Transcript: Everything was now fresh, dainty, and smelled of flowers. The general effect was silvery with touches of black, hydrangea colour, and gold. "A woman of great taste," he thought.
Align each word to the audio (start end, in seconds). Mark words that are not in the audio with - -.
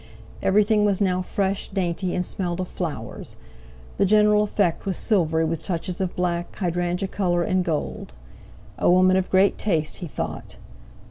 Everything 0.41 0.83
was 0.83 0.99
now 0.99 1.21
fresh, 1.21 1.67
dainty, 1.69 2.15
and 2.15 2.25
smelled 2.25 2.59
of 2.59 2.67
flowers. 2.67 3.35
The 3.99 4.05
general 4.07 4.41
effect 4.41 4.87
was 4.87 4.97
silvery 4.97 5.45
with 5.45 5.61
touches 5.61 6.01
of 6.01 6.15
black, 6.15 6.55
hydrangea 6.55 7.07
colour, 7.07 7.43
and 7.43 7.63
gold. 7.63 8.11
"A 8.79 8.89
woman 8.89 9.15
of 9.15 9.29
great 9.29 9.59
taste," 9.59 9.97
he 9.97 10.07
thought. 10.07 10.57